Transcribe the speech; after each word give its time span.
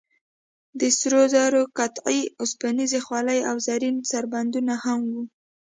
د 0.79 0.81
سرو 0.97 1.21
زرو 1.33 1.61
قطعې، 1.77 2.21
اوسپنیزې 2.41 2.99
خولۍ 3.05 3.39
او 3.49 3.55
زرین 3.67 3.95
سربندونه 4.11 4.73
هم 4.83 5.01
و. 5.13 5.15